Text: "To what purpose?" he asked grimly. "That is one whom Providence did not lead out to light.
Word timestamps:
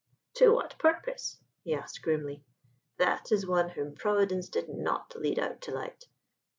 "To 0.37 0.49
what 0.55 0.79
purpose?" 0.79 1.37
he 1.63 1.75
asked 1.75 2.01
grimly. 2.01 2.43
"That 2.97 3.31
is 3.31 3.45
one 3.45 3.69
whom 3.69 3.93
Providence 3.93 4.49
did 4.49 4.67
not 4.67 5.15
lead 5.15 5.37
out 5.37 5.61
to 5.61 5.71
light. 5.71 6.05